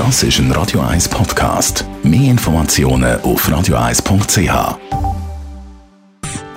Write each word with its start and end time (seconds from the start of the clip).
Das 0.00 0.22
ist 0.22 0.38
ein 0.38 0.50
Radio 0.52 0.80
1 0.80 1.10
Podcast. 1.10 1.84
Mehr 2.02 2.30
Informationen 2.30 3.20
auf 3.20 3.46
radio1.ch. 3.46 4.78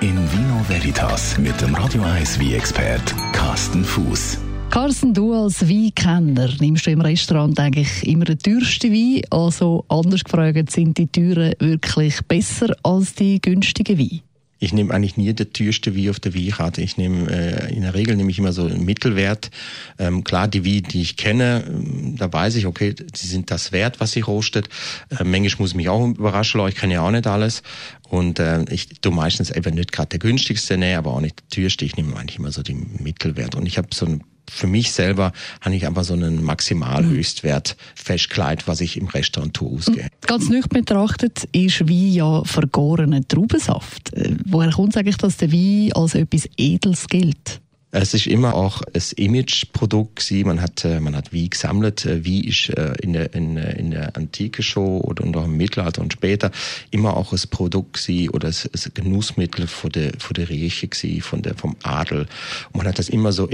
In 0.00 0.14
Vino 0.32 0.64
Veritas 0.68 1.36
mit 1.38 1.60
dem 1.60 1.74
Radio 1.74 2.02
1 2.02 2.38
wie 2.38 2.54
expert 2.54 3.02
Carsten 3.32 3.84
Fuß. 3.84 4.38
Carsten, 4.70 5.12
du 5.12 5.34
als 5.34 5.68
Weinkenner, 5.68 6.50
nimmst 6.60 6.86
du 6.86 6.92
im 6.92 7.00
Restaurant 7.00 7.58
eigentlich 7.58 8.06
immer 8.06 8.26
den 8.26 8.38
teuersten 8.38 8.92
Wein? 8.92 9.22
Also 9.30 9.84
anders 9.88 10.22
gefragt, 10.22 10.70
sind 10.70 10.96
die 10.98 11.08
teuren 11.08 11.54
wirklich 11.58 12.20
besser 12.28 12.72
als 12.84 13.16
die 13.16 13.40
günstigen 13.40 13.98
Weine? 13.98 14.20
Ich 14.62 14.72
nehme 14.72 14.94
eigentlich 14.94 15.16
nie 15.16 15.32
der 15.32 15.52
teuerste 15.52 15.96
Wein 15.96 16.10
auf 16.10 16.20
der 16.20 16.36
Weinkarte. 16.36 16.82
Ich 16.82 16.96
nehme 16.96 17.28
äh, 17.28 17.74
in 17.74 17.82
der 17.82 17.94
Regel 17.94 18.14
nehme 18.14 18.30
ich 18.30 18.38
immer 18.38 18.52
so 18.52 18.64
einen 18.64 18.84
Mittelwert. 18.84 19.50
Ähm, 19.98 20.22
klar, 20.22 20.46
die 20.46 20.64
Wein, 20.64 20.84
die 20.84 21.02
ich 21.02 21.16
kenne, 21.16 21.64
ähm, 21.66 22.14
da 22.16 22.32
weiß 22.32 22.54
ich, 22.54 22.66
okay, 22.66 22.94
sie 23.12 23.26
sind 23.26 23.50
das 23.50 23.72
wert, 23.72 23.98
was 23.98 24.12
sie 24.12 24.20
rostet. 24.20 24.68
Äh, 25.10 25.24
manchmal 25.24 25.62
muss 25.62 25.74
mich 25.74 25.88
auch 25.88 26.06
überraschen, 26.06 26.64
ich 26.68 26.76
kenne 26.76 26.94
ja 26.94 27.02
auch 27.02 27.10
nicht 27.10 27.26
alles. 27.26 27.64
Und 28.08 28.38
äh, 28.38 28.64
ich 28.70 29.00
tu 29.00 29.10
meistens 29.10 29.50
eben 29.50 29.74
nicht 29.74 29.90
gerade 29.90 30.10
der 30.10 30.20
günstigste, 30.20 30.78
nee, 30.78 30.94
aber 30.94 31.12
auch 31.12 31.20
nicht 31.20 31.40
der 31.40 31.48
teuerste. 31.48 31.84
Ich 31.84 31.96
nehme 31.96 32.16
eigentlich 32.16 32.38
immer 32.38 32.52
so 32.52 32.62
die 32.62 32.74
Mittelwert. 32.74 33.56
Und 33.56 33.66
ich 33.66 33.78
habe 33.78 33.88
so 33.92 34.06
ein 34.06 34.22
für 34.50 34.66
mich 34.66 34.92
selber 34.92 35.32
habe 35.60 35.74
ich 35.74 35.86
einfach 35.86 36.04
so 36.04 36.14
einen 36.14 36.42
Maximalhöchstwert 36.42 37.76
festgelegt, 37.94 38.68
was 38.68 38.80
ich 38.80 38.96
im 38.96 39.06
Restaurant 39.06 39.60
ausgehe. 39.62 40.08
Ganz 40.26 40.48
nüchtern 40.48 40.80
betrachtet 40.80 41.48
ist 41.52 41.80
Wein 41.88 42.12
ja 42.12 42.44
vergorener 42.44 43.26
Traubensaft. 43.26 44.12
Äh, 44.12 44.36
woher 44.44 44.70
kommt 44.70 44.90
es 44.90 44.96
eigentlich, 44.96 45.16
dass 45.16 45.36
der 45.36 45.52
Wein 45.52 45.92
als 45.94 46.14
etwas 46.14 46.48
Edels 46.56 47.06
gilt? 47.08 47.60
Es 47.94 48.14
ist 48.14 48.26
immer 48.26 48.54
auch 48.54 48.80
ein 48.94 49.02
Imageprodukt 49.16 50.16
gewesen. 50.16 50.46
Man 50.46 50.62
hat, 50.62 50.82
äh, 50.86 50.98
man 50.98 51.14
hat 51.14 51.34
Wein 51.34 51.50
gesammelt. 51.50 52.06
Wein 52.06 52.24
äh, 52.24 52.48
ist 52.48 52.70
in 53.02 53.12
der, 53.12 53.34
in, 53.34 53.58
in 53.58 53.90
der 53.90 54.16
Antike 54.16 54.62
schon 54.62 55.02
oder 55.02 55.24
auch 55.38 55.44
im 55.44 55.58
Mittelalter 55.58 56.00
und 56.00 56.14
später 56.14 56.50
immer 56.90 57.16
auch 57.16 57.32
ein 57.32 57.40
Produkt 57.50 58.02
gewesen 58.02 58.30
oder 58.30 58.48
ein 58.48 58.92
Genussmittel 58.94 59.66
von 59.66 59.92
der, 59.92 60.12
von 60.18 60.32
der 60.34 60.48
Reiche 60.48 60.88
gewesen, 60.88 61.20
von 61.20 61.42
der, 61.42 61.54
vom 61.54 61.76
Adel. 61.82 62.26
Und 62.72 62.78
man 62.78 62.86
hat 62.86 62.98
das 62.98 63.10
immer 63.10 63.30
so 63.30 63.48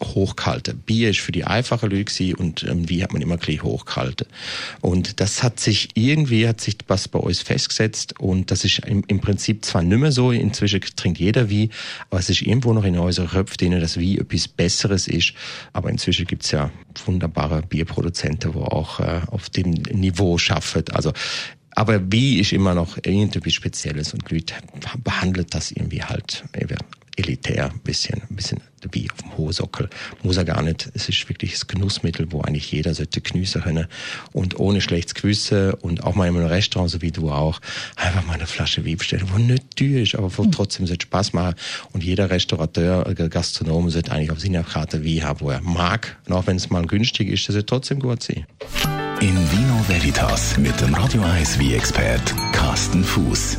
eben 0.00 0.14
hochgehalten. 0.14 0.78
Bier 0.78 1.10
ist 1.10 1.20
für 1.20 1.32
die 1.32 1.44
einfache 1.44 1.86
Leute 1.86 2.36
und 2.36 2.62
ähm, 2.64 2.88
Wein 2.90 3.02
hat 3.02 3.12
man 3.12 3.22
immer 3.22 3.36
gleich 3.36 3.62
hochgehalten. 3.62 4.26
Und 4.80 5.20
das 5.20 5.42
hat 5.42 5.60
sich 5.60 5.90
irgendwie, 5.94 6.46
hat 6.48 6.60
sich 6.60 6.76
was 6.86 7.08
bei 7.08 7.18
uns 7.18 7.40
festgesetzt 7.40 8.18
und 8.20 8.50
das 8.50 8.64
ist 8.64 8.80
im, 8.80 9.04
im 9.06 9.20
Prinzip 9.20 9.64
zwar 9.64 9.82
nicht 9.82 9.98
mehr 9.98 10.12
so, 10.12 10.30
inzwischen 10.30 10.80
trinkt 10.96 11.18
jeder 11.18 11.50
Wein, 11.50 11.70
aber 12.10 12.20
es 12.20 12.30
ist 12.30 12.42
irgendwo 12.42 12.72
noch 12.72 12.84
in 12.84 12.98
unseren 12.98 13.28
Köpfen 13.28 13.56
denen 13.58 13.80
das 13.80 13.98
Wein 13.98 14.18
etwas 14.18 14.48
Besseres 14.48 15.08
ist. 15.08 15.34
Aber 15.72 15.90
inzwischen 15.90 16.26
gibt's 16.26 16.50
ja 16.50 16.70
wunderbare 17.06 17.62
Bierproduzenten, 17.62 18.54
wo 18.54 18.64
auch 18.64 19.00
äh, 19.00 19.20
auf 19.28 19.50
dem 19.50 19.70
Niveau 19.70 20.38
schaffen. 20.38 20.84
Also 20.92 21.12
aber 21.76 22.00
wie 22.12 22.38
ist 22.38 22.52
immer 22.52 22.72
noch 22.72 22.98
irgendwie 23.02 23.50
Spezielles 23.50 24.14
und 24.14 24.30
Leute 24.30 24.54
behandelt 25.02 25.54
das 25.54 25.72
irgendwie 25.72 26.04
halt 26.04 26.44
elitär, 27.16 27.70
ein 27.70 27.80
bisschen, 27.80 28.22
ein 28.22 28.36
bisschen 28.36 28.60
wie 28.92 29.10
auf 29.10 29.22
dem 29.22 29.36
hohen 29.36 29.52
Sockel. 29.52 29.88
Muss 30.22 30.36
er 30.36 30.44
gar 30.44 30.62
nicht. 30.62 30.90
Es 30.94 31.08
ist 31.08 31.28
wirklich 31.28 31.52
das 31.52 31.66
Genussmittel, 31.66 32.30
wo 32.30 32.42
eigentlich 32.42 32.70
jeder 32.70 32.94
sollte 32.94 33.20
geniessen 33.20 33.62
können. 33.62 33.86
Und 34.32 34.58
ohne 34.58 34.80
schlechtes 34.80 35.14
Gewissen 35.14 35.72
und 35.74 36.04
auch 36.04 36.14
mal 36.14 36.28
in 36.28 36.36
einem 36.36 36.46
Restaurant, 36.46 36.90
so 36.90 37.02
wie 37.02 37.10
du 37.10 37.30
auch, 37.30 37.60
einfach 37.96 38.24
mal 38.26 38.34
eine 38.34 38.46
Flasche 38.46 38.86
Wein 38.86 38.96
bestellen, 38.96 39.28
wo 39.32 39.38
nicht 39.38 39.76
teuer 39.76 40.02
ist, 40.02 40.14
aber 40.14 40.36
wo 40.36 40.44
trotzdem 40.46 40.86
sollte 40.86 41.06
Spaß 41.06 41.32
machen. 41.32 41.54
Und 41.92 42.04
jeder 42.04 42.30
Restaurateur, 42.30 43.06
äh, 43.06 43.28
Gastronom 43.28 43.90
sollte 43.90 44.12
eigentlich 44.12 44.30
auf 44.30 44.40
seiner 44.40 44.62
Karte 44.62 45.04
Wein 45.04 45.24
haben, 45.24 45.40
wo 45.40 45.50
er 45.50 45.60
mag. 45.60 46.16
Und 46.26 46.34
auch 46.34 46.46
wenn 46.46 46.56
es 46.56 46.70
mal 46.70 46.84
günstig 46.86 47.28
ist, 47.28 47.48
das 47.48 47.56
wird 47.56 47.68
trotzdem 47.68 48.00
gut 48.00 48.22
sein. 48.22 48.46
In 49.20 49.36
Vino 49.50 49.84
Veritas 49.88 50.58
mit 50.58 50.78
dem 50.80 50.94
Radio 50.94 51.22
1 51.22 51.58
wie 51.58 51.74
expert 51.74 52.34
Carsten 52.52 53.04
Fuß. 53.04 53.58